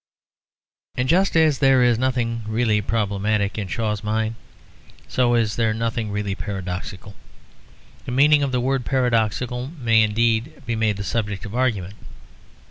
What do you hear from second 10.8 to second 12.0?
the subject of argument.